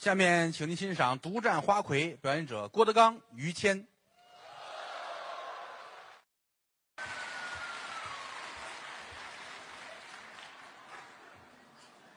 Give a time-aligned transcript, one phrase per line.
[0.00, 3.86] 下面，请您欣赏《独占花魁》，表演者郭德纲、于谦。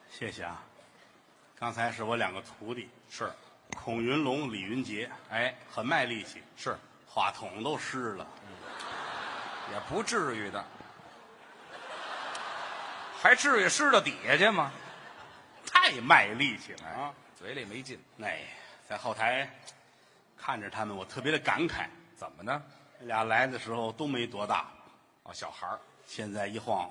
[0.09, 0.64] 谢谢啊！
[1.59, 3.30] 刚才是我两个徒弟，是，
[3.75, 8.25] 孔云龙、李云杰，哎，很卖力气，是，话筒都湿了。
[9.73, 10.63] 也不至于的，
[13.21, 14.71] 还至于湿到底下去吗？
[15.66, 18.39] 太卖力气了哎啊！，嘴里没劲，哎，
[18.88, 19.45] 在后台
[20.38, 21.88] 看着他们，我特别的感慨。
[22.16, 22.63] 怎么呢？
[22.99, 24.66] 那俩来的时候都没多大，
[25.23, 26.89] 哦，小孩儿，现在一晃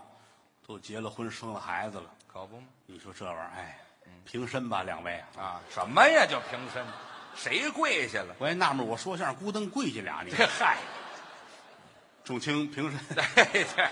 [0.66, 2.04] 都结了婚，生了孩子了。
[2.30, 2.66] 可不吗？
[2.84, 3.78] 你说这玩意儿，哎，
[4.26, 5.24] 平身吧，两位。
[5.38, 6.26] 啊，什么呀？
[6.26, 6.84] 就平身，
[7.34, 8.36] 谁跪下了？
[8.38, 10.76] 我还纳闷，我说相声咕噔跪下俩，你这 嗨，
[12.24, 13.00] 重轻平身
[13.34, 13.88] 对对，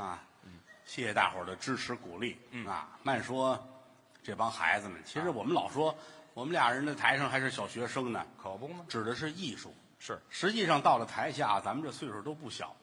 [0.00, 0.22] 啊！
[0.86, 2.38] 谢谢大伙儿的支持鼓励。
[2.64, 3.58] 啊，慢说
[4.22, 5.94] 这帮孩子们，其实我们老说
[6.34, 8.84] 我们俩人在台上还是小学生呢，可不吗？
[8.88, 9.74] 指的是艺术。
[9.98, 12.74] 是，实际上到了台下，咱们这岁数都不小，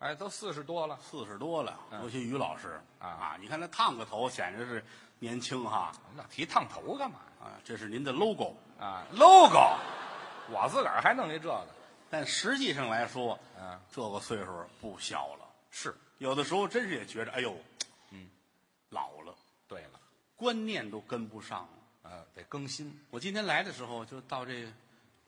[0.00, 1.78] 哎，都四十多了，四十多了。
[2.02, 4.84] 尤其于老师啊啊，你看他烫个头，显着是
[5.18, 8.54] 年轻哈我们老提烫头干嘛啊，这是您的 logo。
[8.78, 9.76] 啊？logo，
[10.50, 11.66] 我自个儿还弄一这个，
[12.08, 15.48] 但实际上来说，嗯，这个岁数不小了。
[15.70, 17.56] 是，有的时候真是也觉着，哎呦，
[18.10, 18.28] 嗯，
[18.90, 19.10] 老
[20.38, 21.68] 观念都跟不上
[22.32, 22.96] 得更新。
[23.10, 24.72] 我今天来的时候，就到这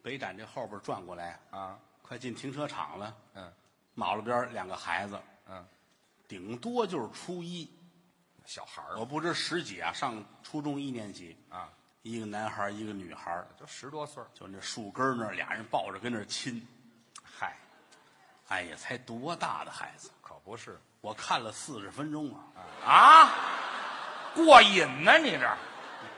[0.01, 3.17] 北展这后边转过来，啊，快进停车场了。
[3.35, 3.53] 嗯。
[3.95, 5.67] 马路边两个孩子，嗯，
[6.29, 7.69] 顶多就是初一，
[8.47, 8.97] 小孩儿。
[8.99, 11.69] 我不知十几啊，上初中一年级，啊，
[12.03, 13.47] 一个男孩儿一个女孩儿。
[13.59, 14.31] 就十多岁儿。
[14.33, 16.65] 就那树根儿那儿，俩人抱着跟那儿亲。
[17.23, 17.59] 嗨，
[18.47, 20.09] 哎呀，才多大的孩子！
[20.23, 20.81] 可不是。
[21.01, 23.33] 我看了四十分钟啊，啊，
[24.35, 25.57] 过瘾呢，你这，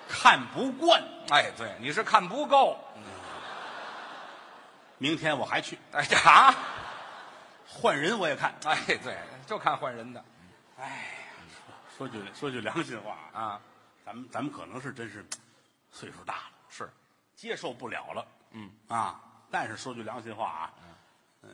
[0.08, 1.02] 看不惯。
[1.30, 2.78] 哎，对，你是看不够，
[4.98, 5.78] 明天我还去。
[5.92, 6.54] 哎呀，啊
[7.66, 8.54] 换人，我也看。
[8.64, 9.16] 哎，对，
[9.46, 10.24] 就看换人的。
[10.78, 11.18] 哎
[11.96, 13.60] 说句说句良心话啊，啊，
[14.04, 15.24] 咱们咱们可能是真是
[15.90, 16.90] 岁数大了，是，
[17.36, 18.26] 接受不了了。
[18.50, 18.70] 嗯。
[18.88, 19.20] 啊，
[19.50, 20.74] 但是说句良心话啊，
[21.42, 21.50] 嗯，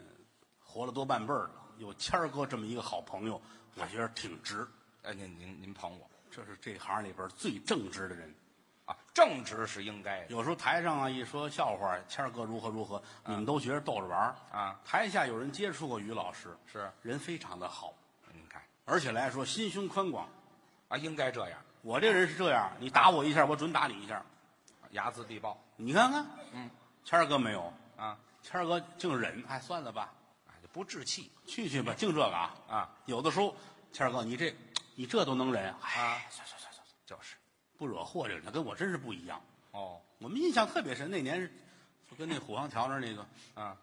[0.64, 3.40] 活了多半辈儿了，有谦儿哥这么一个好朋友，
[3.74, 4.66] 我觉得挺值。
[5.02, 8.34] 哎，您您您捧我这是这行里边最正直的人。
[8.86, 14.80] 啊，正直是应该的有时候台上啊一说笑话，谦儿哥如何如何，你们都觉得逗着玩儿啊。
[14.84, 17.92] 台下有人接触过于老师，是人非常的好，
[18.32, 20.26] 你看而且来说心胸宽广。
[20.88, 24.24] 啊，应该这样，我这人是这样，你打我一下，我准打你一下。
[24.90, 26.70] 睚眦必报你看看，嗯，
[27.04, 30.10] 谦儿哥没有，啊，谦儿哥净忍，哎，算了吧，
[30.46, 32.90] 哎，就不置气去去吧，净这个啊啊！
[33.04, 33.54] 有的时候，
[33.92, 34.50] 谦儿哥，你这
[34.98, 37.36] 你这都能忍，哎，啊，算算算算，就是。
[37.76, 39.40] 不惹祸这个人，跟我真是不一样。
[39.70, 40.00] 哦。
[40.18, 41.52] 我们印象特别深，那年是
[42.10, 43.76] 就跟那虎坊桥那儿那个， 啊。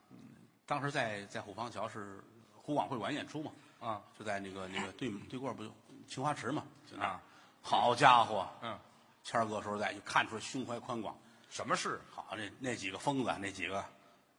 [0.66, 2.22] 当时在在虎坊桥是
[2.54, 4.02] 湖广会馆演出嘛，啊。
[4.20, 5.72] 就在那个那个对对过儿不就
[6.06, 7.12] 青花池嘛，就那儿。
[7.12, 7.22] 啊，
[7.62, 8.78] 好家伙，嗯，
[9.24, 11.18] 谦儿哥说实在就看出来胸怀宽广。
[11.50, 12.02] 什么事？
[12.12, 13.86] 好，那那几个疯子，那几个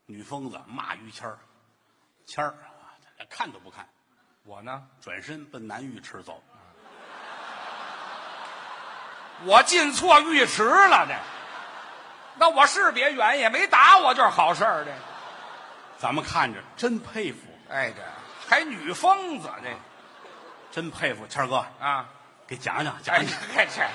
[0.04, 1.38] 女疯子骂于谦儿，
[2.26, 2.54] 谦儿
[3.31, 3.88] 看都不看，
[4.44, 4.87] 我呢？
[5.00, 6.43] 转身奔南浴池走。
[9.45, 11.15] 我进错浴池了，这。
[12.39, 14.85] 那我是别远，也没打我，就是好事儿。
[14.85, 14.93] 这，
[15.99, 17.39] 咱们看着真佩服，
[17.71, 18.03] 哎，这
[18.49, 19.71] 还女疯子这
[20.71, 22.07] 真佩服谦儿哥，啊！
[22.47, 23.89] 给讲讲讲哎讲。，这这，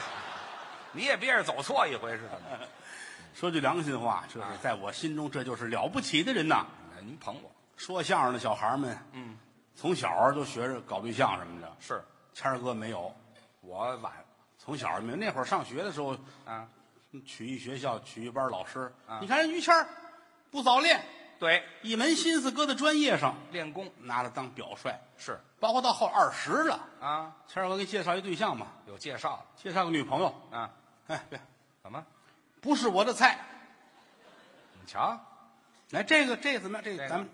[0.91, 2.67] 你也别是走错一回似的。
[3.35, 6.65] 说句良心话，这是在我心中这就是了不起的人呐。
[6.95, 9.37] 哎您捧我说相声的小孩儿们，嗯，
[9.75, 11.71] 从小都学着搞对象什么的。
[11.79, 12.03] 是
[12.33, 13.15] 谦儿哥没有，
[13.61, 14.11] 我晚
[14.63, 15.17] 从小没有。
[15.17, 16.67] 那会儿上学的时候，啊，
[17.25, 19.87] 曲艺学校曲艺班老师，啊你看人于谦儿
[20.51, 21.03] 不早恋，
[21.39, 24.93] 对，一门心思搁在专业上，练功拿了当表率。
[25.17, 30.33] 是包括到后二十了，啊，谦儿哥给你介绍一对象嘛，有介绍介绍个女朋友。
[30.51, 30.69] 啊？
[31.07, 31.41] 哎，别，
[31.83, 32.05] 怎么？
[32.61, 33.39] 不是我的菜。
[34.79, 35.19] 你瞧，
[35.89, 36.83] 来，这个这个怎么样？
[36.83, 37.29] 这这个个咱们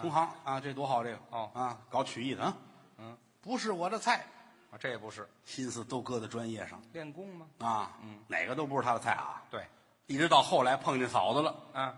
[0.00, 2.56] 同行啊，这多好，这个哦啊，搞曲艺的啊，
[2.98, 4.26] 嗯，不是我的菜，
[4.72, 7.46] 啊，这也不是心思都搁在专业上练功吗？
[7.58, 9.42] 啊，嗯，哪个都不是他的菜啊。
[9.50, 9.66] 对，
[10.06, 11.94] 一直到后来碰见嫂子了，啊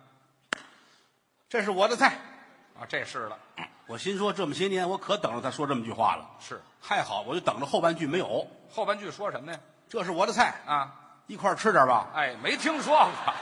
[1.48, 2.18] 这是我的菜。
[2.76, 3.38] 啊，这是了，
[3.86, 6.28] 我心说这么些年，我可等着他说这么句话了。
[6.40, 8.44] 是还好，我就等着后半句没有。
[8.68, 9.60] 后半句说什么呀？
[9.88, 10.92] 这是我的菜，啊，
[11.28, 12.08] 一块儿吃点吧。
[12.12, 13.34] 哎，没听说过，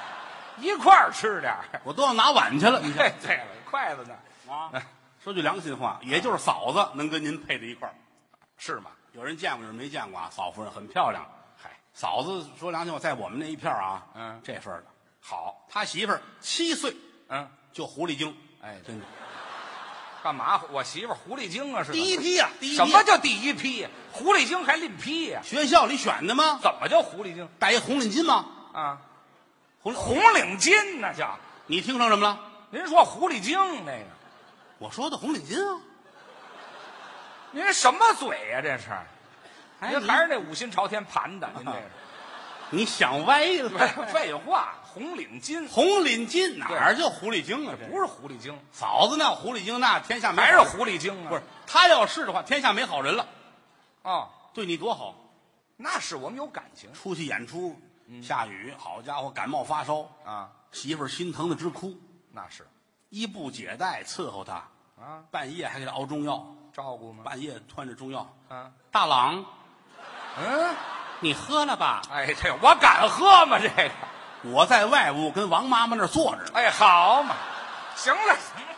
[0.58, 1.81] 一块儿吃点儿。
[1.84, 4.14] 我都要拿碗去了，你对了，筷子呢？
[4.52, 4.70] 啊。
[5.25, 7.94] 说句良心话，也就是嫂子能跟您配在一块儿。
[8.58, 8.90] 是吗？
[9.12, 10.31] 有人见过，有人没见过啊。
[10.32, 11.26] 嫂夫人很漂亮，
[11.56, 14.87] 嗨，嫂子说良心话，在我们那一片儿啊，嗯这份儿的，
[15.20, 16.97] 好，他媳妇儿七岁
[17.29, 19.05] 嗯，就狐狸精，哎，真的，
[20.25, 20.62] 干嘛？
[20.70, 23.91] 我媳妇儿狐狸精啊，是怎么第一批啊、第一批什么叫第一批呀？
[24.12, 25.43] 狐狸精还另批呀？
[25.44, 26.58] 学校里选的吗？
[26.62, 28.47] 怎么叫狐狸精戴一红领巾吗？
[28.73, 28.99] 啊？
[29.82, 31.38] 红红领巾那叫？
[31.67, 32.38] 你听成什么了？
[32.70, 34.06] 您说狐狸精那个？
[34.79, 35.81] 我说的红领巾啊，
[37.52, 38.90] 您什么嘴呀、这是？
[39.88, 41.49] 您还是那五心朝天盘的？
[41.56, 41.72] 您这
[42.70, 43.87] 你想歪是了。
[44.10, 45.69] 废话，红领巾。
[45.69, 47.75] 红领巾哪儿就狐狸精啊？
[47.78, 51.28] 这不是狐狸精，嫂子那狐狸精，那天下没还是好狐狸精啊？
[51.28, 53.26] 不是他要是的话，天下没好人了，
[54.02, 55.14] 哦，对你多好。
[55.76, 56.90] 那是我们有感情。
[56.94, 57.78] 出去演出，
[58.22, 61.94] 下雨，好家伙，感冒发烧，啊，媳妇儿心疼的直哭，
[62.31, 62.66] 那是。
[63.10, 64.66] 衣不解带伺候他，
[65.02, 67.25] 啊，半夜还给他熬中药，照顾吗？
[67.25, 68.25] 半夜穿着中药。
[68.49, 69.44] 啊，大郎，
[70.38, 70.75] 嗯，
[71.19, 72.02] 你喝了吧？
[72.12, 73.58] 哎，这我敢喝吗？
[73.58, 73.90] 这个，
[74.44, 76.50] 我在外屋跟王妈妈那儿坐着呢。
[76.54, 77.34] 哎，好嘛，
[77.96, 78.72] 行了，行了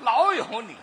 [0.00, 0.76] 老有你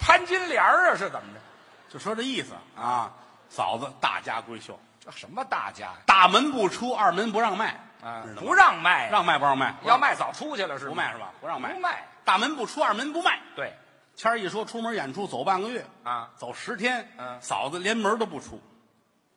[0.00, 1.40] 潘金莲儿啊，是怎么着？
[1.88, 3.12] 就说这意思啊。
[3.48, 5.92] 嫂子大家闺秀，这什么大家呀？
[6.04, 7.68] 大门不出，二门不让迈
[8.02, 9.72] 啊知道吗不让卖呀，让卖不让卖？
[9.84, 10.90] 要卖早出去了是吗？
[10.90, 11.30] 不卖是吧？
[11.40, 11.78] 不让卖不。
[11.78, 13.38] 卖，大门不出，二门不迈。
[13.54, 13.72] 对
[14.16, 18.58] 谦儿一说出门演出走半个月，啊，走十天，嗯嫂子连门都不出，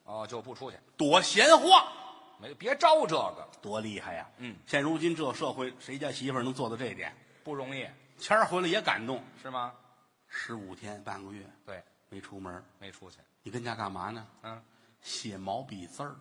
[0.06, 1.92] 哦，就不出去，躲闲话，
[2.40, 4.26] 没别招这个，多厉害呀！
[4.38, 7.14] 嗯，现如今这社会，谁家媳妇儿能做到这一点？
[7.44, 7.86] 不容易
[8.18, 9.74] 谦儿回来也感动，是吗？
[10.30, 14.26] 十五天半个月对，没出门，没出去，你跟家干嘛呢？
[14.44, 14.64] 嗯，
[15.02, 16.16] 写毛笔字儿，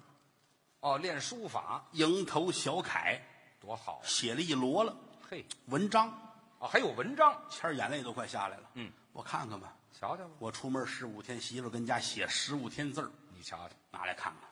[0.80, 3.20] 哦，练书法蝇头小楷，
[3.60, 4.96] 多好，写了一摞了
[5.30, 6.12] 嘿，文章。
[6.58, 8.70] 哦，还有文章，谦儿眼泪都快下来了。
[8.74, 14.48] 嗯，我看看吧，瞧瞧吧，我出门十五天，媳妇儿跟家写十五天字儿，你瞧瞧拿来看看，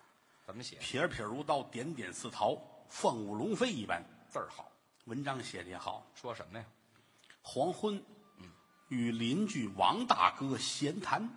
[0.47, 2.57] 怎么写，撇撇如刀，点点似桃，
[2.89, 4.05] 凤舞龙飞一般。
[4.31, 4.71] 字儿好，
[5.07, 6.07] 文章写的也好。
[6.15, 6.65] 说什么呀？
[7.43, 8.01] 黄昏，
[8.89, 11.29] 与邻居王大哥闲谈；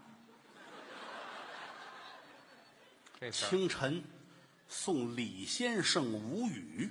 [3.20, 4.04] 这词儿清晨，
[4.68, 6.90] 送李先生无语；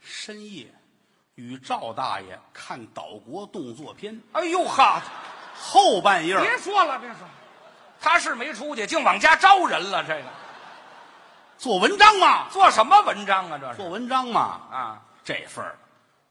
[0.00, 0.72] 深夜，
[1.36, 4.20] 与赵大爷看岛国动作片。
[4.32, 5.00] 哎呦哈，
[5.54, 7.30] 后半夜儿别说了，别说了，
[8.00, 10.02] 他是没出去，净往家招人了。
[10.04, 10.24] 这个
[11.56, 13.58] 做文章嘛，做什么文章啊？
[13.58, 14.40] 这是做文章嘛，
[14.70, 15.78] 啊，这份儿。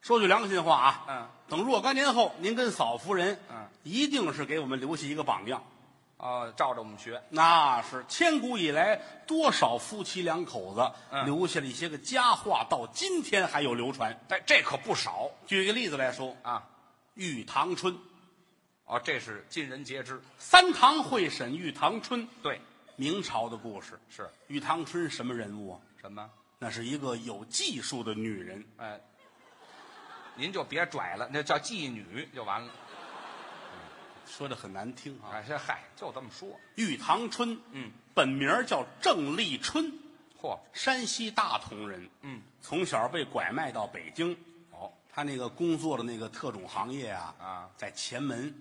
[0.02, 5.63] 说句良心话啊，嗯，等若干年后，您跟嫂夫人，嗯，一定是给我们留下一个榜样。
[6.18, 8.96] 哦，照着我们学，那是千古以来
[9.28, 14.18] 多少夫妻两口子嗯留下了一些个佳话，到今天还有流传。
[14.30, 16.68] 哎，这可不少举一个例子来说，啊。
[17.16, 17.98] 玉堂春，
[18.84, 22.60] 哦，这是尽人皆知，三堂会审玉堂春，对，
[22.98, 23.98] 明朝的故事。
[24.10, 25.80] 是玉堂春什么人物啊？
[26.02, 26.30] 什么？
[26.60, 28.62] 那是一个有技术的女人。
[28.76, 29.00] 哎，
[30.36, 32.70] 您就别拽了，那叫妓女就完了。
[34.25, 35.31] 说的很难听啊。
[35.33, 36.50] 哎，这嗨，就这么说。
[36.75, 39.92] 玉堂春，嗯，本名叫郑立春，
[40.42, 42.10] 嚯，山西大同人。
[42.22, 44.36] 嗯，从小被拐卖到北京。
[44.72, 48.54] 哦，他那个工作的那个特种行业啊，啊在前门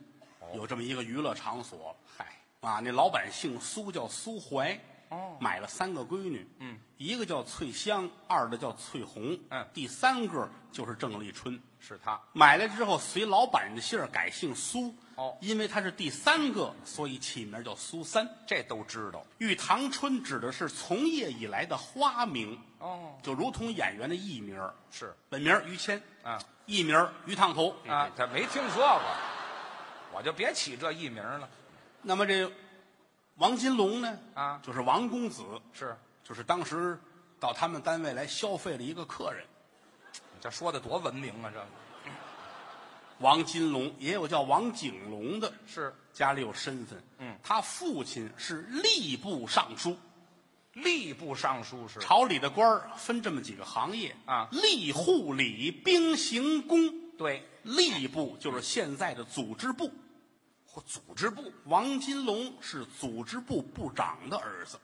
[0.55, 1.97] 有这么一个娱乐场所。
[2.17, 2.27] 嗨，
[2.61, 4.79] 啊，那老板姓苏，叫苏怀。
[5.11, 11.61] 哦买了三个闺女，嗯，一个叫翠香，二的叫翠红，嗯第三个就是郑立春。
[11.79, 12.21] 是他。
[12.33, 14.93] 买来之后，随老板的姓儿改姓苏。
[15.17, 18.29] 哦因为他是第三个，所以起名叫苏三。
[18.47, 19.25] 这都知道。
[19.39, 28.11] 玉堂春指的是从业以来的花名，哦，就如同演员的艺名儿，是本名于谦，啊艺名儿于烫头啊，。
[28.17, 29.03] 他没听说过，
[30.15, 31.49] 我就别起这艺名了。
[32.03, 32.51] 那么这
[33.37, 34.19] 王金龙呢？
[34.35, 35.43] 啊就是王公子，
[35.73, 36.99] 是，就是当时
[37.39, 39.45] 到他们单位来消费的一个客人。
[40.13, 41.51] 你这说的多文明啊！
[41.53, 41.67] 这个
[43.25, 45.95] 王金龙也有叫王景龙的，是。
[46.13, 47.03] 家里有身份。
[47.17, 49.97] 嗯，他父亲是吏部尚书，
[50.75, 51.99] 吏部尚书是。
[52.01, 54.15] 朝里的官儿分这么几个行业。
[54.27, 54.47] 啊。
[54.53, 56.77] 吏、户、礼、兵、刑、工。
[57.17, 59.91] 对，吏部就是现在的组织部，
[60.67, 61.51] 或组织部。
[61.65, 64.79] 王金龙是组织部部长的儿子。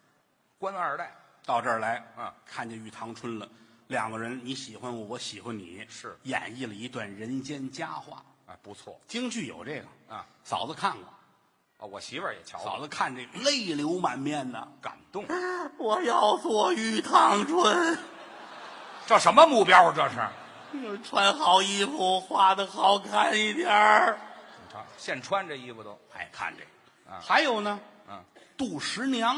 [0.59, 1.15] 官二代。
[1.45, 3.47] 到这儿来啊，看见玉堂春了，
[3.89, 6.19] 两个人你喜欢我，我喜欢你，是。
[6.23, 8.25] 演绎了一段人间佳话。
[8.51, 11.05] 啊，不错京剧有这个啊，嫂子看过，
[11.79, 14.67] 啊，我媳妇儿也瞧嫂，子看这泪流满面呐。
[14.83, 15.25] 感动。
[15.79, 17.97] 我要做玉堂春，
[19.07, 19.95] 这什么目标啊？
[19.95, 20.99] 这是？
[21.05, 24.19] 穿好衣服，画的好看一点儿。
[24.67, 27.79] 你瞧，现穿这衣服都，爱看这个啊还有呢，
[28.09, 28.21] 嗯，
[28.57, 29.37] 杜十娘，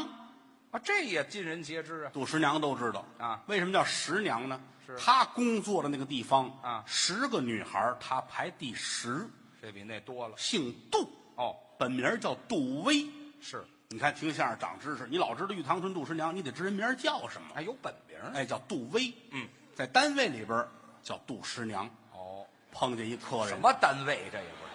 [0.71, 2.11] 啊，这也尽人皆知啊。
[2.13, 4.59] 杜十娘都知道啊为什么叫十娘呢？
[4.85, 4.95] 是。
[4.97, 6.83] 她工作的那个地方啊。
[6.85, 9.27] 十个女孩他排第十，
[9.61, 10.35] 这比那多了。
[10.37, 13.07] 姓杜，哦，本名叫杜威。
[13.41, 17.49] 是，你看听相声长知识，你老知道玉堂春杜十娘，你得知人名叫什么？
[17.53, 18.31] 还有本名儿。
[18.33, 19.13] 哎，叫杜威。
[19.31, 20.65] 嗯，在单位里边
[21.01, 21.85] 叫杜十娘。
[22.13, 24.71] 哦，碰见一客人，什么单位这也不是？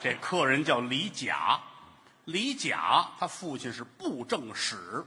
[0.00, 1.60] 这客人叫李甲，
[2.24, 5.04] 李甲他父亲是布政使，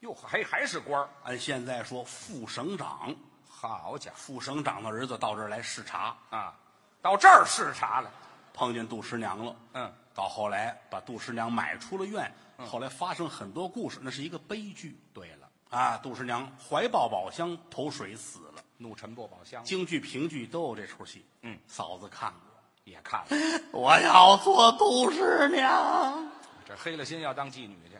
[0.00, 1.08] 哟，还还是官儿。
[1.24, 3.14] 按现在说副省长。
[3.60, 6.54] 好家伙副省长的儿子到这儿来视察，啊，
[7.02, 8.08] 到这儿视察了。
[8.54, 9.56] 碰见杜十娘了。
[9.72, 12.32] 嗯，到后来把杜十娘买出了院，
[12.66, 15.96] 后来发生很多故事，那是一个悲剧对了，啊。
[15.96, 21.26] 杜十娘怀抱宝箱投水死了，怒沉不宝箱京剧评剧都有这出戏。
[21.42, 22.40] 嗯，嫂子看过，
[22.84, 23.26] 也看了，
[23.72, 26.30] 我要做杜十娘，
[26.64, 27.98] 这黑了心要当妓女去。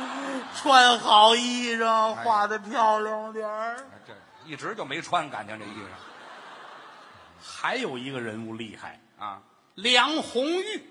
[0.54, 3.76] 穿好衣裳，哎画的漂亮点儿。
[3.76, 4.14] 哎这
[4.44, 5.88] 一直就没穿，感情这衣裳
[7.42, 9.42] 还有一个人物厉害，啊。
[9.74, 10.82] 梁红玉。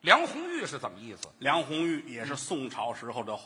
[0.00, 1.28] 梁红玉是怎么意思？
[1.38, 3.38] 梁红玉也是宋朝时候的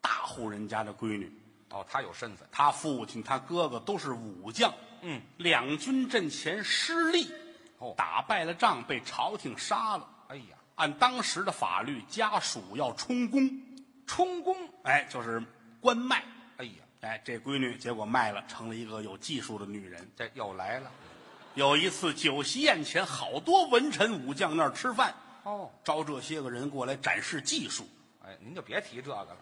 [0.00, 1.32] 大户人家的闺女，
[1.70, 2.48] 哦，她有身份。
[2.50, 4.72] 她父亲、她哥哥都是武将。
[5.02, 7.30] 嗯，两军阵前失利，
[7.78, 10.08] 哦打败了仗，被朝廷杀了。
[10.28, 13.50] 哎呀，按当时的法律，家属要充公，
[14.06, 14.56] 充公。
[14.84, 15.42] 哎，就是
[15.80, 16.24] 官卖。
[17.02, 20.08] 哎这闺女结果卖了，成了一个有技术的女人。
[20.16, 20.88] 这又来了。
[21.54, 27.88] 有一次酒席宴前，好多文臣武将那儿吃饭，哦，招这些个人过来展示技术。
[28.24, 29.36] 哎，您就别提这个了。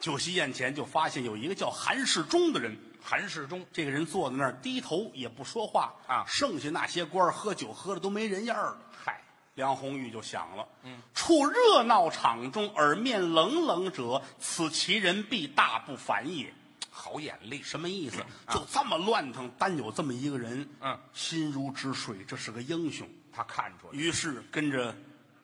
[0.00, 8.78] 酒席宴前就发现有一个叫韩世忠的人，韩世忠这个人坐在那儿低头也不说话啊剩下那些官儿喝酒喝的都没人样儿了。
[9.04, 9.20] 嗨，
[9.56, 16.54] 梁红玉就想了，嗯，处热闹场中耳面冷冷者，此其人必大不凡也。
[16.90, 17.62] 好眼力。
[17.62, 18.24] 什么意思？
[18.48, 23.08] 就这么乱腾，单有这么一个人，嗯，心如止水，这是个英雄。
[23.32, 24.94] 他看出来，于是跟着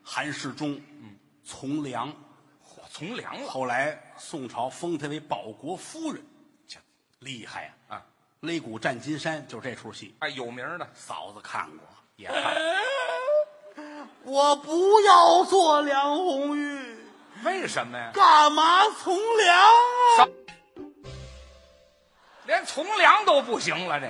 [0.02, 2.08] 韩世忠，嗯，从良。
[2.10, 6.22] 嚯，从良了后来宋朝封他为保国夫人，
[6.66, 6.78] 这
[7.18, 8.06] 厉害呀、啊！
[8.42, 11.86] 擂鼓战金山就是这出戏，哎，有名的嫂子看过。
[12.16, 12.54] 也看。
[14.24, 16.96] 我不要做梁红玉，
[17.44, 18.10] 为什么呀？
[18.14, 20.28] 干嘛从良啊？
[22.46, 24.08] 连从良都不行了，这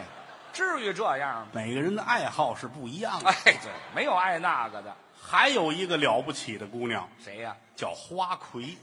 [0.52, 1.47] 至于这样吗？
[1.52, 3.31] 每个人的爱好是不一样的。
[3.31, 4.95] 哎，对，没有爱那个的。
[5.21, 7.57] 还有一个了不起的姑娘谁呀？
[7.75, 8.76] 叫花魁，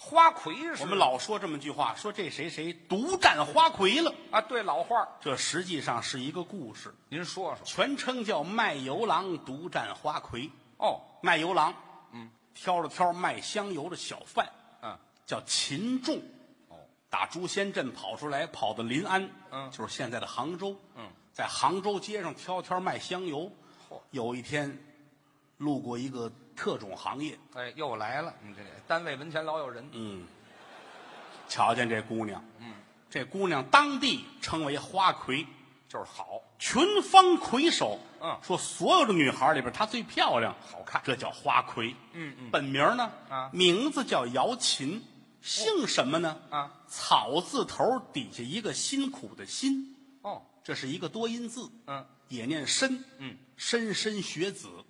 [0.00, 0.82] 花魁是？
[0.82, 4.14] 我们老说这么句话，说这谁谁独占花魁了。
[4.30, 7.64] 啊，对老话儿这实际上是一个故事，您说说。
[7.64, 10.48] 全称叫卖油郎独占花魁。
[10.76, 11.74] 哦，卖油郎，
[12.12, 14.48] 嗯，挑了挑卖香油的小贩，
[14.82, 16.22] 嗯，叫秦仲。
[16.68, 16.76] 哦，
[17.10, 23.50] 打朱仙镇跑出来，跑到临安，嗯就是现在的杭州，嗯，在杭州街上挑挑卖香油
[23.90, 24.00] 嚯。
[24.12, 24.78] 有一天，
[25.56, 28.34] 路过一个特种行业，哎，又来了。
[28.42, 29.88] 你这单位门前老有人。
[29.92, 30.26] 嗯，
[31.48, 32.74] 瞧见这姑娘，嗯，
[33.08, 35.46] 这姑娘当地称为花魁，
[35.88, 38.00] 就是好，群芳魁首。
[38.20, 38.36] 嗯。
[38.42, 41.00] 说所有的女孩里边，她最漂亮，好看。
[41.04, 41.94] 这叫花魁。
[42.12, 42.50] 嗯嗯。
[42.50, 43.08] 本名呢？
[43.28, 43.48] 啊。
[43.52, 45.00] 名字叫姚琴，
[45.40, 46.36] 姓什么呢？
[46.50, 54.84] 啊，草字头底下一个辛苦的辛，哦，这是一个多音字，嗯，也念申，嗯，莘莘学子，嗯，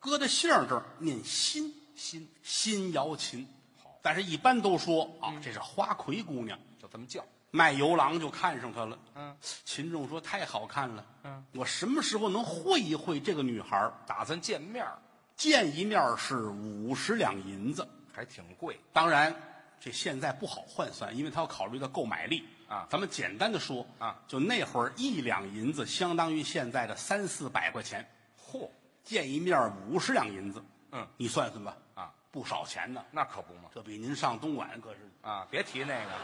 [0.00, 3.46] 搁在姓儿这儿念辛，心辛瑶琴。
[3.80, 6.58] 好，但是一般都说啊，嗯这是花魁姑娘。
[6.80, 7.22] 就这么叫。
[7.52, 8.98] 卖油郎就看上她了。
[9.14, 11.04] 嗯，秦仲说太好看了。
[11.24, 14.98] 嗯，我什么时候能会一会这个女孩儿打算见面儿
[15.36, 17.86] 见一面是五十两银子。
[18.12, 18.78] 还挺贵。
[18.92, 19.34] 当然，
[19.78, 28.06] 这现在不好换算，因为他要考虑到购买力啊咱们简单的说啊，就那会儿一两银子相当于现在的三四百块钱，
[28.50, 28.68] 嚯，
[29.04, 33.04] 见一面五十两银子，嗯，你算算吧，啊，不少钱呢。
[33.10, 33.70] 那可不嘛。
[33.74, 34.98] 这比您上东莞可是。
[35.22, 36.18] 啊，别提那个了。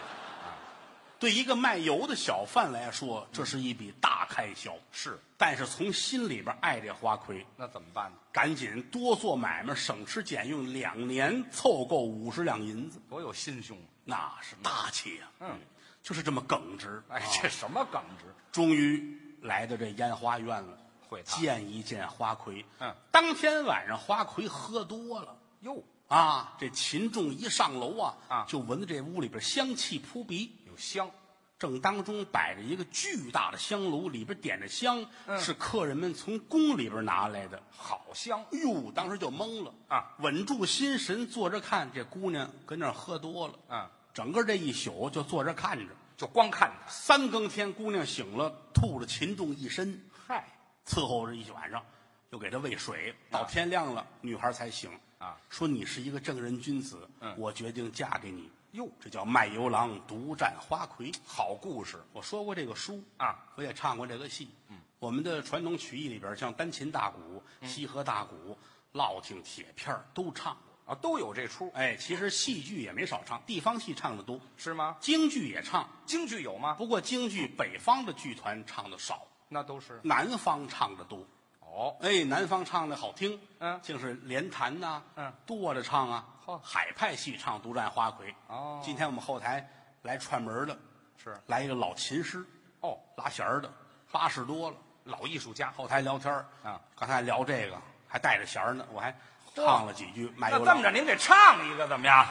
[1.18, 4.74] 对一个卖油的小贩来说，这是一笔大开销。
[4.92, 8.18] 是，但是从心里边爱这花魁，那怎么办呢？
[8.30, 13.78] 赶紧多做买卖，省吃俭用，两年凑够五十两银子，多有心胸。
[14.04, 15.58] 那是大气呀、嗯，
[16.02, 17.02] 就是这么耿直。
[17.08, 18.26] 哎，啊这什么耿直？
[18.52, 20.78] 终于来到这烟花院了，
[21.24, 22.64] 见一见花魁。
[22.78, 30.52] 嗯，当天晚上花魁喝多了哟，啊，这秦仲一上楼啊，啊就闻到这屋里边香气扑鼻。
[30.66, 31.10] 有香。
[31.58, 37.62] 正当中摆着一个巨大的香炉，里边点着香，嗯是客人们从宫里边拿来的。
[37.70, 40.14] 好香哎呦，当时就懵了啊！
[40.18, 41.90] 稳住心神，坐着看。
[41.94, 45.86] 这姑娘跟那儿喝多了，嗯，整个这一宿就坐着看着。
[46.18, 46.90] 就光看他。
[46.90, 50.46] 三更天，姑娘醒了，吐了秦仲一身，嗨
[50.86, 51.84] 伺候着一晚上，
[52.30, 53.14] 又给她喂水。
[53.30, 58.50] 到天亮了，女孩才醒啊，说你是一个正人君子，嗯我决定嫁给你。
[58.72, 61.10] 哟，这叫卖油郎独占花魁。
[61.24, 64.50] 好故事我说过这个书啊，我也唱过这个戏。
[64.68, 68.56] 嗯，我们的传统曲艺里边，像单琴大鼓、西河大鼓、
[68.92, 70.94] 烙听、铁片儿都唱过。
[70.94, 74.96] 啊，都有这出哎，其实戏剧也没少唱，地方戏唱的多，是吗？
[75.00, 75.88] 京剧也唱。
[76.04, 76.74] 京剧有吗？
[76.74, 80.00] 不过京剧北方的剧团唱的少，那都是。
[80.02, 81.24] 南方唱的多。
[81.60, 83.78] 哦，哎，南方唱的好听，嗯。
[83.82, 88.34] 竟是连弹呐、嗯，剁着唱啊嚯，海派戏唱独占花魁。
[88.46, 88.80] 哦。
[88.82, 89.68] 今天我们后台
[90.02, 90.78] 来串门的，
[91.22, 91.38] 是。
[91.46, 92.44] 来一个老琴师，
[92.80, 93.70] 哦，拉弦儿的，
[94.10, 95.70] 八十多了，老艺术家。
[95.76, 97.76] 后台聊天儿啊，刚才聊这个
[98.08, 99.14] 还带着弦儿呢，我还
[99.54, 100.32] 唱了几句。
[100.36, 102.26] 卖油郎那这么着，您给唱一个怎么样？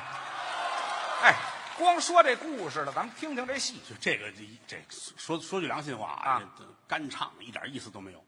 [1.75, 3.82] 哎，光说这故事了，咱们听听这戏。
[3.88, 8.24] 就这个这这说说句良心话啊这干唱一点意思都没有，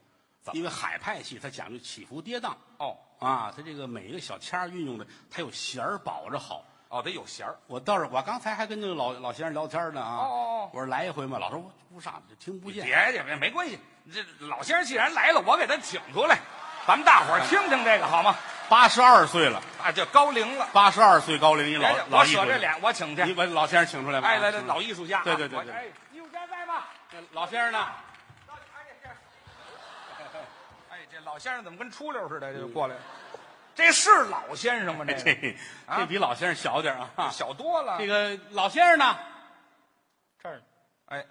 [0.53, 6.63] 因为海派戏它讲究起伏跌宕哦啊，它这个每一个小腔儿运用的，它有弦儿保着好。
[6.89, 7.57] 哦，得有弦儿。
[7.67, 13.77] 我倒是我刚才还跟那个老老先生聊天呢啊，哦哦哦我说来一回嘛，老说我不上听不见，别别别，没关系。
[14.13, 16.39] 这老先生既然来了，我给他请出来，
[16.87, 18.35] 咱们大伙儿听听这个好吗？
[18.69, 20.67] 八十二岁了，啊，就高龄了。
[20.73, 23.33] 八十二岁高龄一老老我舍这脸，我请去你。
[23.33, 24.27] 把老先生请出来吧。
[24.27, 25.23] 哎，来来，老艺术家啊。
[25.23, 26.83] 对对对对我哎，艺术家在吗？
[27.31, 27.87] 老先生呢？
[30.91, 32.53] 哎，这老先生怎么跟出溜似的？
[32.53, 33.01] 就过来了。
[33.73, 35.05] 这是老先生吗？
[35.05, 35.53] 这这个
[35.95, 37.29] 这比老先生小点儿啊。
[37.31, 37.97] 小多了。
[37.97, 39.17] 这个老先生呢？
[40.41, 40.61] 这儿
[41.05, 41.25] 哎，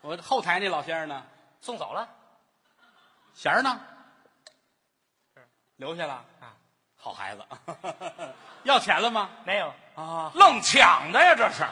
[0.00, 1.22] 我后台那老先生呢？
[1.60, 2.08] 送走了，
[3.34, 3.80] 弦儿呢？
[5.76, 6.54] 留下了啊，
[7.04, 7.42] 好孩子，
[8.62, 9.28] 要钱了吗？
[9.44, 11.66] 没有，啊，愣抢的呀，这是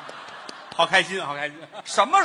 [0.75, 1.57] 好开心，好开心！
[1.85, 2.19] 什么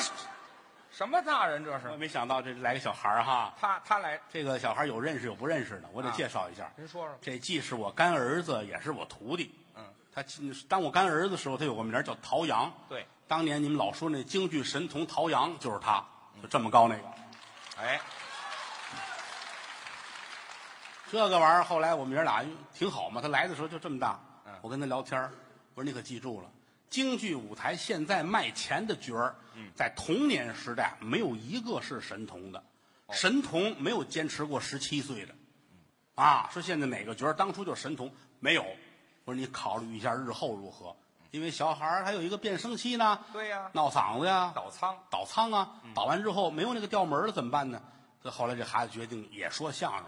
[0.90, 1.64] 什么大人？
[1.64, 6.68] 这我是没想到这来个小孩儿哈，他他来，这个小孩儿有认识有不认识的，我得啊介绍一下。
[6.76, 7.16] 您说说。
[7.22, 9.54] 这既是我干儿子，也是我徒弟。
[9.76, 10.24] 嗯，他
[10.68, 12.74] 当我干儿子的时候，他有个名儿叫陶阳。
[12.90, 16.04] 对，当年你们老说那京剧神童陶阳就是他，
[16.42, 17.04] 就这么高那个。
[17.78, 18.02] 哎，
[21.16, 24.20] 这个玩意儿后来我们爷俩挺好嘛，他来的时候就这么大。
[24.46, 25.32] 嗯我跟他聊天儿
[25.74, 26.52] 我说你可记住了，
[26.90, 32.62] 京剧舞台现在卖钱的角儿，嗯在童年时代没有一个是神童的，
[33.06, 35.34] 哦神童没有坚持过十七岁的。
[36.16, 38.66] 啊，说现在哪个角儿当初就是神童没有？
[39.24, 40.94] 我说你考虑一下日后如何，
[41.32, 47.82] 因为小孩儿还有一个变声期呢，对呀，闹嗓子呀，倒仓倒仓啊，倒完之后没有那个调门儿了怎么办呢？
[48.22, 50.04] 这后来这孩子决定也说相声。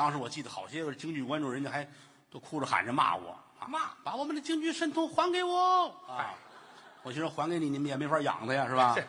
[0.00, 1.86] 当时我记得好些个京剧观众，人家还
[2.30, 6.32] 都哭着喊着骂我，啊骂把我们的京剧神童还给我啊！
[7.02, 9.06] 我寻思还给你，你们也没法养他呀，是吧是？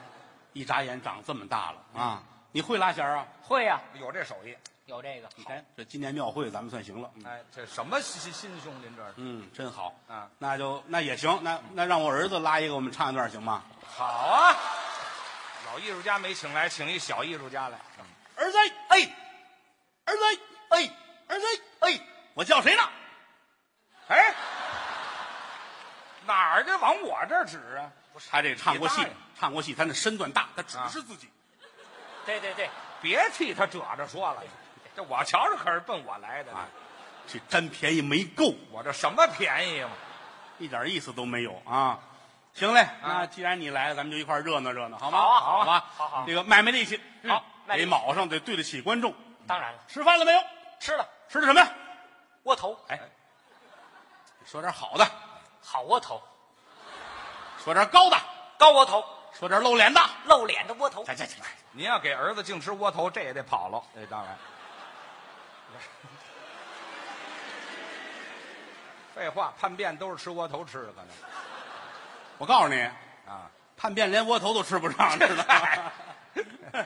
[0.52, 2.22] 一眨眼长这么大了啊！
[2.52, 3.26] 你会拉弦儿啊？
[3.42, 4.54] 会呀、有这手艺。
[4.88, 8.74] 有这个，你看这今年庙会咱们算行了，嗯哎，这什么心心胸？
[8.82, 10.30] 您这是嗯，真好啊！
[10.40, 13.64] 那就那也行，那那让我儿子拉一个，我们唱一段行吗？
[13.88, 14.54] 好啊！
[15.68, 17.80] 老艺术家没请来，请一小艺术家来。
[18.36, 18.58] 儿子，
[18.90, 19.00] 哎，
[20.04, 20.90] 儿子，哎，
[21.28, 21.46] 儿子，
[21.80, 22.00] 哎，
[22.34, 22.84] 我叫谁呢？
[24.08, 24.34] 哎，
[26.26, 27.92] 哪儿的往我这儿指啊？
[28.30, 31.30] 他这唱过戏你大爷，唱过戏，他那身段大，他指啊是自己。
[32.26, 32.70] 对对对，
[33.02, 34.44] 别替他褶着说了，
[34.96, 36.52] 这我瞧着可是奔我来的。
[36.52, 36.68] 啊，
[37.28, 39.92] 这占便宜没够，我这什么便宜嘛？
[40.60, 42.00] 一点意思都没有啊！
[42.54, 45.18] 行嘞，那既然你来了，咱们就一块儿热闹热闹，好吗？
[45.18, 49.16] 好啊好吧，好好这个卖卖力气，好卖力气得卯上，得对得起观众。
[49.48, 50.44] 当然了，吃饭了没有？
[50.82, 51.72] 吃了吃的什么呀？
[52.44, 53.00] 窝头，哎，
[54.48, 55.08] 说点好的，
[55.62, 56.20] 好窝头，
[57.63, 58.17] 说点高的，
[58.58, 60.02] 高窝头，说点露脸的。
[60.26, 61.28] 露脸的窝头，来，来来，
[61.72, 63.82] 您要给儿子净吃窝头，这也得跑了。
[63.94, 64.36] 这当然。
[69.13, 71.08] 废话，叛变都是吃窝头吃的，可能
[72.39, 72.82] 我告诉你，
[73.28, 73.48] 啊。
[73.78, 75.91] 叛变连窝头都吃不上，知道吗？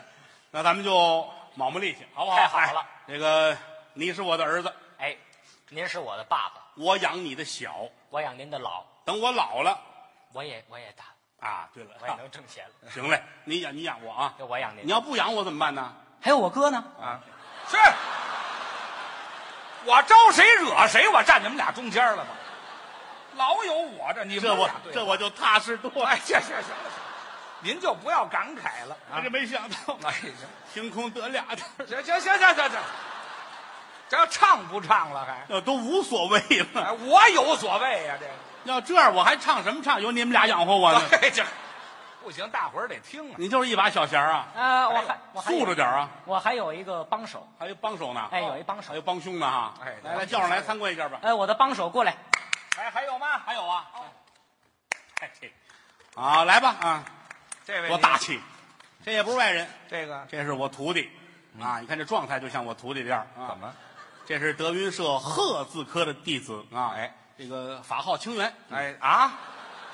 [0.50, 2.36] 那咱们就卯磨力气，好不好？
[2.36, 3.56] 太好了哎这个
[3.98, 5.16] 你是我的儿子，哎，
[5.70, 9.80] 您是我的爸爸，我养你的小，我养您的老，等我老了
[10.32, 11.04] 我也我也大，
[11.48, 11.66] 啊。
[11.72, 14.84] 对了，我也能挣钱了，行嘞，你养你养我啊，就我养您。
[14.86, 14.90] 你。
[14.90, 15.94] 要不养我怎么办呢？
[16.20, 17.18] 还有我哥呢，啊，
[17.70, 17.78] 是，
[19.86, 22.30] 我招谁惹谁，我站你们俩中间了吗？
[23.36, 26.10] 老有我这，你们这我俩对这我就踏实多了。
[26.10, 26.92] 哎，行行行了，
[27.60, 29.16] 您就不要感慨了啊。
[29.16, 29.30] 我这！
[29.30, 32.80] 没想到，哎呀，凭空得俩字儿，行行行行行行，
[34.08, 35.44] 这要唱不唱了还？
[35.48, 36.38] 那都无所谓
[36.74, 36.94] 哎，了。
[36.94, 38.32] 我有所谓呀、这个。
[38.64, 40.00] 要这样，我还唱什么唱？
[40.00, 41.00] 有你们俩养活我呢。
[41.22, 41.44] 哎，这
[42.22, 43.34] 不行，大伙儿得听啊。
[43.38, 48.28] 你就是一把小弦儿啊，啊，我还我还有素着点儿啊，我还有一个帮手，还有帮手呢。
[48.30, 49.02] 哎，有一帮手还有。
[49.02, 49.74] 帮凶呢哈。
[49.80, 51.18] 哎来来，叫上来参观一下吧。
[51.22, 52.16] 哎，我的帮手过来。
[52.78, 53.38] 哎，还有吗？
[53.44, 53.86] 还有啊。
[55.20, 55.52] 哎，这
[56.20, 57.04] 啊，来吧啊，
[57.64, 58.40] 这位多大气！
[59.04, 61.08] 这也不是外人，这个这是我徒弟
[61.60, 61.78] 啊。
[61.80, 63.50] 你看这状态就像我徒弟这样啊。
[63.50, 63.72] 怎么？
[64.26, 66.92] 这是德云社贺字科的弟子啊。
[66.96, 68.52] 哎，这个法号清源。
[68.70, 69.32] 哎啊，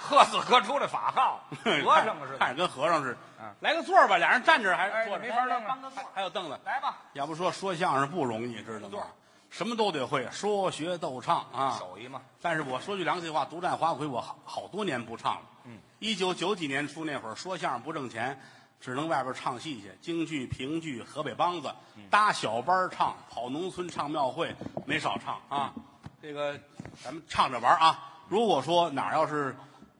[0.00, 2.38] 贺字科出来法号， 和尚似的。
[2.38, 3.14] 看着跟和尚似的。
[3.14, 3.18] 嗯
[3.60, 5.22] 来个座儿吧，俩人站着还哎是坐着？
[5.24, 6.02] 没法弄啊帮个座。
[6.14, 6.58] 还有凳子。
[6.64, 9.04] 来吧，要不说说相声不容易，知道吗？
[9.50, 11.76] 什么都得会，说学逗唱啊。
[11.78, 12.22] 手艺嘛。
[12.40, 15.42] 但是我说句良心话，独占花魁，我好好多年不唱了。
[15.64, 18.40] 嗯，一九九几年初那会儿，说相声不挣钱，
[18.82, 21.72] 只能外边唱戏去，京剧、评剧、河北梆子，
[22.10, 24.52] 搭小班唱，跑农村唱庙会，
[24.84, 25.72] 没少唱啊。
[26.20, 26.58] 这个
[27.00, 27.96] 咱们唱着玩啊。
[28.28, 29.54] 如果说哪儿要是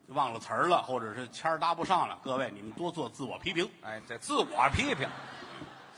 [0.09, 3.71] 忘了词儿了，或者是腔儿搭不上了，各位你们多做自我批评。
[3.83, 5.09] 哎，这自我批评，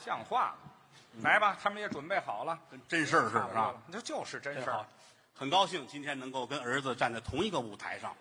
[0.05, 0.55] 像话吗？
[1.23, 3.83] 来吧，他们也准备好了，跟真事儿似的，是吧差不多了？
[3.93, 4.87] 这就是真事好儿。，
[5.35, 8.15] 很高兴今天能够跟儿子站在同一个舞台上，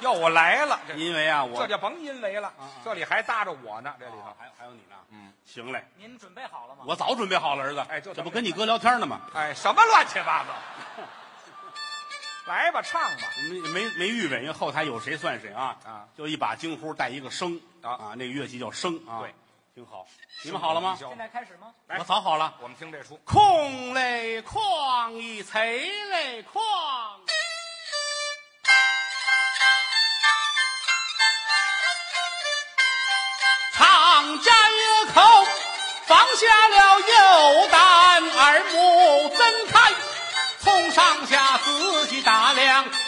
[0.00, 4.18] 又来了，这因为啊，我这就甭因为了啊啊，这里还搭着我呢，这里头。
[4.28, 6.84] 啊还有还有你呢，嗯，行嘞，您准备好了吗？
[6.86, 9.20] 我早准备好了，儿子，哎就这不跟你哥聊天呢吗？
[9.34, 10.52] 哎，什么乱七八糟？
[12.46, 13.22] 来吧，唱吧。
[13.48, 16.04] 没没没预备，因为后台有谁算谁啊啊！
[16.14, 19.34] 就一把京呼带一个笙啊啊，那个乐器叫笙啊，对，
[19.74, 20.06] 挺好。
[20.42, 20.94] 你们好了吗？
[20.98, 21.72] 现在开始吗？
[21.86, 22.54] 来我早好了。
[22.60, 23.16] 我们听这出。
[23.24, 26.60] 空嘞旷一贼嘞旷，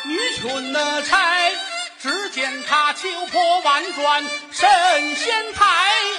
[0.06, 1.52] 女裙的钗。
[1.98, 5.64] 只见她秋波婉转神仙态，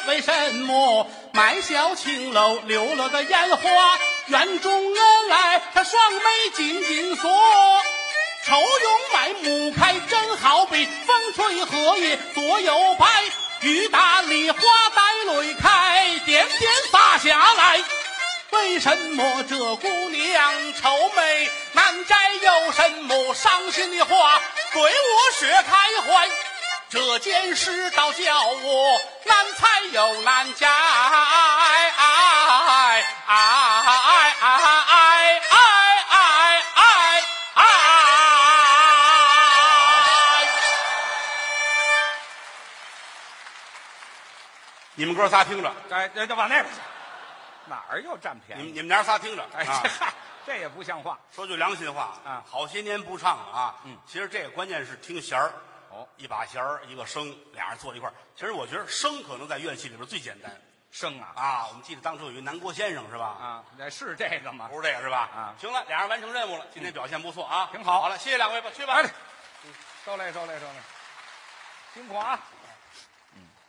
[0.08, 4.00] 为什么卖笑青楼流了个烟花？
[4.26, 7.32] 园中恩来，她双眉紧紧锁。
[8.46, 13.06] 愁容满目开，真好比风吹荷叶左右摆，
[13.62, 14.60] 雨打梨花
[14.96, 17.82] 带泪开，点点洒下来。
[18.52, 22.16] 为什么这姑娘愁眉难摘？
[22.38, 24.40] 有什么伤心的话
[24.72, 26.30] 对我雪开怀？
[26.90, 30.66] 这件事倒叫我难猜又难解。
[30.66, 30.72] 哎
[31.98, 33.36] 哎哎哎
[34.40, 35.60] 哎哎
[36.10, 36.14] 哎
[37.56, 37.64] 哎！
[44.96, 46.80] 你们哥仨听着，哎，那就往那边去。
[47.68, 48.62] 哪儿又占便宜？
[48.62, 50.14] 你们你们娘仨听着，哎，啊这嗨，
[50.46, 51.20] 这也不像话。
[51.32, 53.76] 说句良心话啊好些年不唱了啊。
[53.84, 55.54] 嗯，其实这个关键是听弦儿。
[55.90, 58.14] 哦，一把弦儿，一个笙，俩人坐一块儿。
[58.36, 60.52] 其实我觉得笙可能在乐器里边最简单
[60.92, 61.68] 生啊啊。
[61.70, 63.26] 我们记得当初有一个南郭先生是吧？
[63.26, 64.68] 啊，那是这个吗？
[64.68, 65.30] 不是这个是吧？
[65.34, 68.96] 啊行了，俩人完成任务了，今天表现不错啊，挺好好了，谢谢两位吧，去吧。
[68.96, 69.10] 哎，
[70.06, 70.74] 收来收来收来，
[71.94, 72.40] 辛苦啊！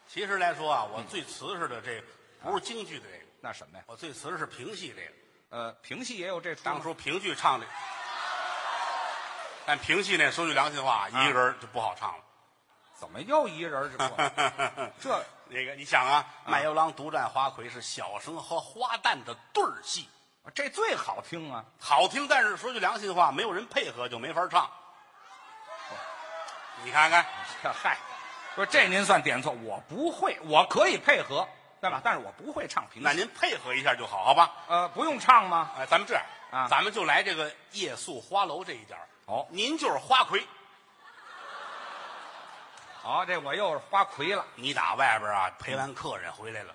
[0.09, 2.07] 其实来说啊，我最瓷实的这个
[2.43, 3.85] 不是京剧的这个，那什么呀？
[3.87, 5.13] 我最瓷实是评戏这个。
[5.51, 6.73] 呃，评戏也有这出吗。
[6.73, 7.67] 当初评剧唱的，
[9.65, 12.25] 但评戏那说句良心话，一个人就不好唱了。
[12.99, 13.89] 怎么又一人儿
[15.01, 20.09] 这那个，你想啊，卖油郎独占花魁是小生和花旦的对儿戏，
[20.55, 21.65] 这最好听啊！
[21.79, 24.69] 好听，但是说句良心话，没有人配合就没法唱。
[26.85, 27.25] 你看看，
[27.63, 27.97] 这嗨，
[28.55, 31.49] 不是这您算点错，我不会，我可以配合，
[31.81, 32.01] 对吧？
[32.03, 33.05] 但是我不会唱评戏。
[33.05, 34.53] 那您配合一下就好，好吧？
[34.69, 35.71] 呃，不用唱吗？
[35.79, 40.47] 哎，咱们这样啊咱们就来这个夜宿花楼这一点儿哦您就是花魁，
[43.03, 46.75] 好，这我又是花魁了，你打外边啊陪完客人回来了，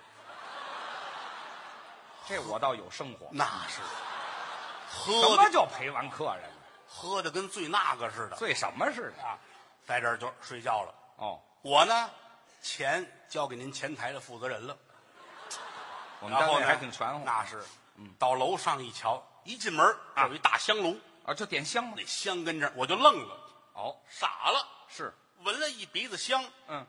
[2.28, 3.28] 这我倒有生活。
[3.32, 3.82] 那是什
[4.88, 6.50] 喝什么叫陪完客人？
[6.86, 9.24] 喝的跟醉那个似的醉什么似的？
[9.24, 9.36] 啊，
[9.84, 10.94] 在这儿就睡觉了。
[11.16, 12.08] 哦，我呢，
[12.62, 14.76] 钱交给您前台的负责人了。
[16.20, 17.24] 我们单位然后呢，还挺全乎。
[17.24, 17.62] 那是，
[17.96, 21.94] 嗯，到楼上一瞧，一进门啊有一大香炉，啊，就点香嘛。
[21.96, 23.36] 那香跟这儿，我就愣了，
[23.74, 26.86] 哦，傻了，是，闻了一鼻子香，嗯，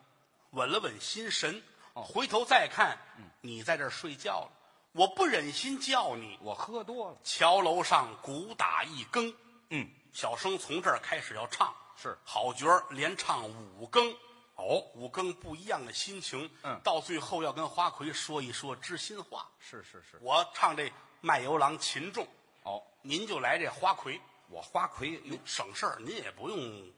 [0.52, 1.62] 稳了稳心神，
[1.94, 2.98] 哦回头再看，
[3.42, 4.52] 你在这儿睡觉了，
[4.94, 6.38] 我不忍心叫你。
[6.42, 7.18] 我喝多了。
[7.24, 9.34] 桥楼上鼓打一更，
[9.70, 14.16] 嗯，小生从这儿开始要唱，是好角儿连唱五更，
[14.56, 19.50] 哦，五更不一样的心情，嗯到最后要跟花魁说一说知心话。
[19.60, 20.92] 是是是，我唱这
[21.22, 22.26] 卖油郎秦仲，
[22.64, 26.92] 哦，您就来这花魁，我花魁您省事儿，您也不用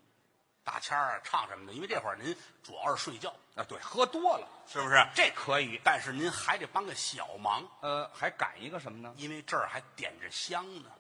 [0.63, 4.95] 大签儿啊唱什么的，因为这会儿您主要是睡觉，啊，对，喝多了，是不是？
[5.15, 5.79] 这可以。
[5.83, 9.13] 但是您还得帮个小忙，呃，还赶一个什么呢？
[9.17, 10.91] 因为这儿还点着香呢，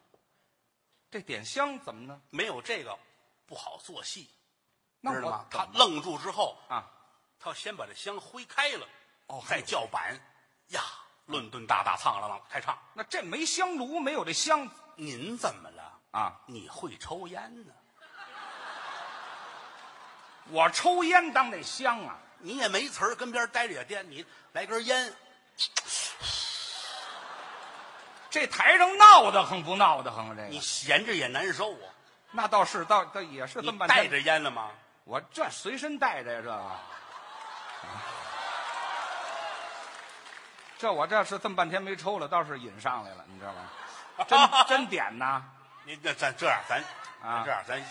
[1.11, 2.19] 这点香怎么呢？
[2.31, 2.97] 没有这个
[3.45, 4.29] 不好做戏，
[5.03, 5.45] 知道吗？
[5.49, 6.83] 他愣住之后，啊，
[7.39, 8.87] 他要先把这香挥开了，
[9.27, 10.19] 哦再叫板
[10.69, 10.81] 呀，
[11.25, 12.77] 论顿大大苍啷啷开唱。
[12.93, 15.93] 那这没香炉，没有这香您怎么了？
[16.11, 16.33] 啊！
[16.45, 17.73] 你会抽烟呢？
[20.49, 25.13] 我抽烟当那香啊，你也没词儿，跟边儿待着也颠，你来根烟，
[28.29, 30.33] 这台上闹得很不闹得很啊？
[30.35, 31.93] 这你闲着也难受啊。
[32.31, 34.03] 那倒是，倒倒也是这么半天。
[34.03, 34.71] 带着烟了吗？
[35.07, 36.71] 我这随身带着呀，这个。
[40.77, 43.69] 这我这是这么半天没抽了，倒是瘾上来了，你知道吗？
[44.67, 45.43] 真真点呐！
[45.85, 46.83] 你那咱这样，咱
[47.21, 47.81] 啊这样，咱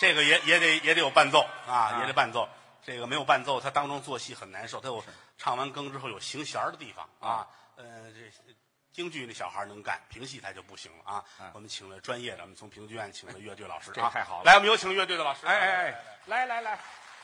[0.00, 2.48] 这个也也得也得有伴奏啊，啊也得伴奏。
[2.82, 4.80] 这个没有伴奏，他当中做戏很难受。
[4.80, 5.04] 他有
[5.36, 7.46] 唱完更之后有行弦儿的地方啊。
[7.76, 8.54] 呃，这
[8.92, 11.24] 京剧那小孩能干，评戏他就不行了啊。
[11.54, 13.94] 我们请了专业的，我们从评剧院请了乐队老师，啊。
[13.94, 14.44] 这太好了。
[14.44, 15.46] 来，我们有请乐队的老师。
[15.46, 16.78] 哎哎哎，来来来，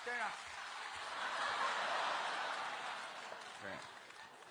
[0.04, 0.26] 先生。
[3.62, 3.70] 对，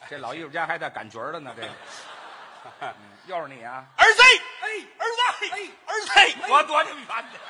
[0.10, 1.64] 这老艺术家还在赶角儿的呢，这
[3.26, 3.86] 又是你啊！
[3.98, 4.22] 儿子，
[4.62, 4.68] 哎，
[5.00, 7.42] 儿子，哎，儿子，我躲你远点。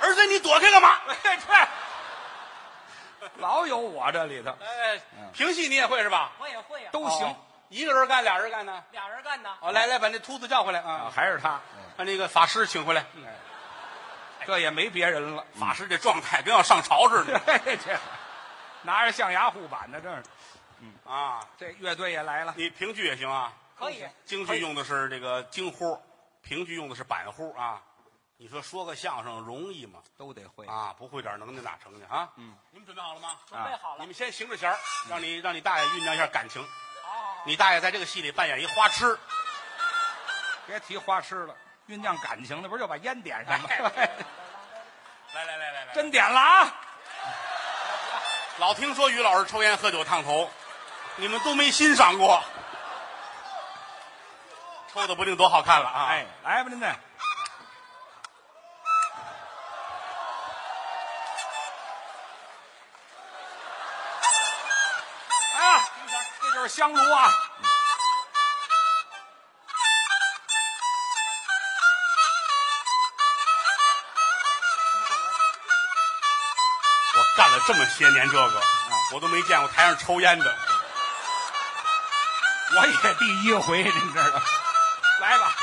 [0.00, 1.00] 儿子，你躲开干嘛？
[3.38, 4.56] 老有我这里头。
[4.60, 5.00] 哎，
[5.32, 6.32] 评戏你也会是吧？
[6.38, 7.26] 我也会啊、都行。
[7.26, 7.36] 哦
[7.68, 8.84] 一个人干，俩人干呢？
[8.92, 9.50] 俩人干呢。
[9.60, 11.12] 哦，来来，把那秃子叫回来啊，啊！
[11.14, 11.60] 还是他，
[11.96, 13.04] 把那个法师请回来。
[14.46, 15.44] 这也没别人了。
[15.58, 17.98] 法师这状态跟要上朝似的嘿 这
[18.82, 20.22] 拿着象牙护板呢，这是。
[21.04, 21.44] 啊！
[21.58, 26.00] 这乐队也来了，你评剧也行啊，可以，京剧用的是这个京呼，
[26.42, 27.82] 评剧用的是板呼啊。
[28.36, 30.00] 你说说个相声容易吗？
[30.16, 30.66] 都得会。
[30.66, 32.28] 啊，不会点能耐哪成去啊？
[32.36, 33.36] 嗯，你们准备好了吗？
[33.48, 34.00] 准备好了。
[34.00, 36.64] 你们先行着弦儿，让你让你大爷酝酿一下感情。
[37.44, 39.18] 你大爷在这个戏里扮演一花痴，
[40.66, 41.54] 别提花痴了，
[41.88, 43.68] 酝酿感情那不是就把烟点上吗？
[45.34, 46.74] 来来来来来，真点了啊！
[48.58, 50.50] 老听说于老师抽烟喝酒烫头，
[51.16, 52.42] 你们都没欣赏过，
[54.92, 56.06] 抽的不定多好看了啊！
[56.08, 56.86] 哎，来吧，您这。
[56.86, 56.94] 啊，
[66.68, 67.32] 香炉啊！
[77.14, 78.62] 我干了这么些年这个，
[79.14, 80.58] 我都没见过台上抽烟的。
[82.76, 84.42] 我也第一回，您知道？
[85.20, 85.55] 来吧，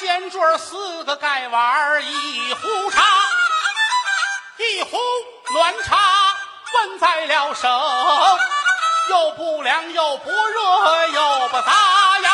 [0.00, 3.04] 仙桌四个盖碗一壶茶，
[4.56, 4.98] 一壶
[5.52, 6.34] 暖茶
[6.72, 7.68] 温在了手，
[9.10, 12.30] 又不凉又不热又不杂呀。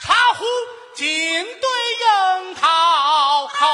[0.00, 0.44] 茶壶
[0.96, 1.06] 紧
[1.60, 3.66] 对樱桃口，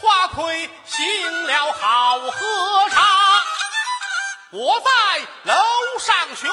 [0.00, 3.42] 花魁醒了好喝茶，
[4.52, 4.90] 我在
[5.42, 5.54] 楼
[5.98, 6.50] 上寻。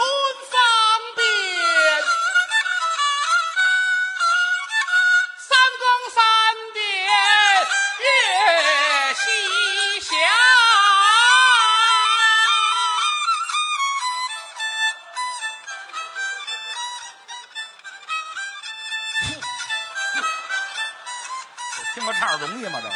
[22.40, 22.80] 容易吗？
[22.82, 22.88] 这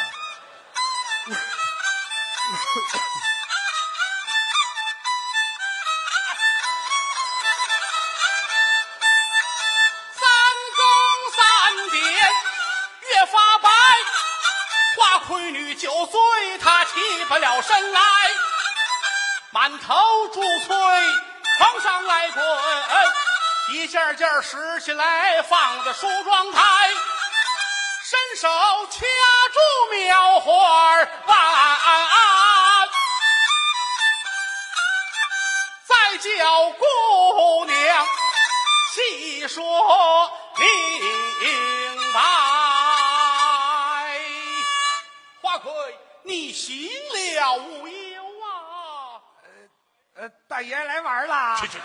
[10.12, 10.22] 三
[10.76, 10.80] 更
[11.36, 11.40] 三
[11.90, 12.02] 点
[13.00, 13.68] 月发白，
[14.96, 18.00] 花魁女酒醉，她起不了身来，
[19.50, 20.76] 满头珠翠
[21.58, 22.42] 床上来滚，
[23.70, 26.90] 一件件拾起来放在梳妆台，
[28.42, 28.48] 手
[28.90, 28.98] 掐
[29.52, 29.58] 住
[29.92, 30.50] 苗花
[30.90, 31.38] 儿弯，
[35.86, 38.06] 再叫姑娘。
[38.92, 40.28] 细说
[40.58, 40.66] 明
[42.12, 42.20] 白。
[45.40, 49.22] 花魁，你行了无忧啊？
[50.16, 51.68] 呃，大爷来玩啦去。
[51.68, 51.84] 去去，